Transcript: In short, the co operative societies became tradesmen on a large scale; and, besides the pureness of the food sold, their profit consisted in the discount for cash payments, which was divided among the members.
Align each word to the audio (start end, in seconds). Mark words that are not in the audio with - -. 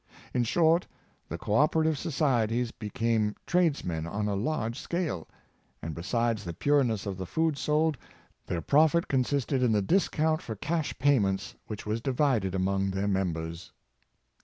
In 0.33 0.45
short, 0.45 0.87
the 1.29 1.37
co 1.37 1.53
operative 1.53 1.95
societies 1.95 2.71
became 2.71 3.35
tradesmen 3.45 4.07
on 4.07 4.27
a 4.27 4.33
large 4.33 4.79
scale; 4.79 5.27
and, 5.79 5.93
besides 5.93 6.43
the 6.43 6.55
pureness 6.55 7.05
of 7.05 7.19
the 7.19 7.27
food 7.27 7.55
sold, 7.55 7.99
their 8.47 8.61
profit 8.61 9.07
consisted 9.07 9.61
in 9.61 9.73
the 9.73 9.81
discount 9.83 10.41
for 10.41 10.55
cash 10.55 10.97
payments, 10.97 11.53
which 11.67 11.85
was 11.85 12.01
divided 12.01 12.55
among 12.55 12.89
the 12.89 13.07
members. 13.07 13.73